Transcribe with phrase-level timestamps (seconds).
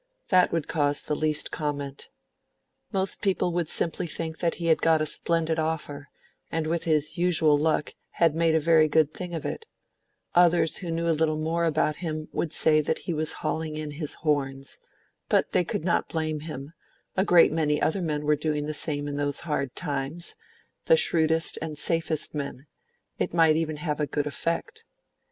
[0.29, 2.09] That would cause the least comment.
[2.91, 6.09] Most people would simply think that he had got a splendid offer,
[6.51, 9.67] and with his usual luck had made a very good thing of it;
[10.33, 13.91] others who knew a little more about him would say that he was hauling in
[13.91, 14.79] his horns,
[15.29, 16.73] but they could not blame him;
[17.15, 20.33] a great many other men were doing the same in those hard times
[20.85, 22.65] the shrewdest and safest men:
[23.19, 24.83] it might even have a good effect.